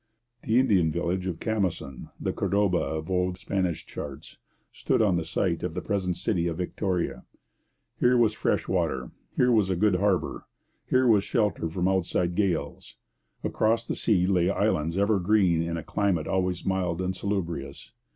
[0.41, 4.39] The Indian village of Camosun, the Cordoba of the old Spanish charts,
[4.73, 7.23] stood on the site of the present city of Victoria.
[7.99, 10.45] Here was fresh water; here was a good harbour;
[10.89, 12.95] here was shelter from outside gales.
[13.43, 17.91] Across the sea lay islands ever green in a climate always mild and salubrious.